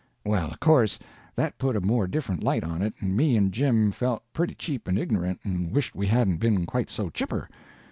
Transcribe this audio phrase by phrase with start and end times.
[0.25, 0.97] Well, of course,
[1.35, 4.87] that put a more different light on it, and me and Jim felt pretty cheap
[4.87, 7.47] and ignorant, and wished we hadn't been quite so chipper.